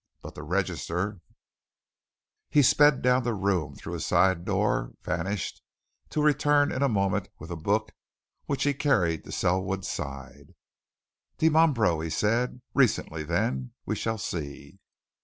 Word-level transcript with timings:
But 0.23 0.33
the 0.33 0.41
register" 0.41 1.21
He 2.49 2.63
sped 2.63 3.03
down 3.03 3.21
the 3.21 3.35
room, 3.35 3.75
through 3.75 3.93
a 3.93 3.99
side 3.99 4.45
door, 4.45 4.93
vanished; 5.03 5.61
to 6.09 6.23
return 6.23 6.71
in 6.71 6.81
a 6.81 6.89
moment 6.89 7.29
with 7.37 7.51
a 7.51 7.55
book 7.55 7.91
which 8.47 8.63
he 8.63 8.73
carried 8.73 9.23
to 9.25 9.31
Selwood's 9.31 9.87
side. 9.87 10.55
"Dimambro?" 11.37 11.99
he 12.03 12.09
said. 12.09 12.61
"Recently, 12.73 13.21
then? 13.23 13.73
We 13.85 13.95
shall 13.95 14.17
see." 14.17 14.79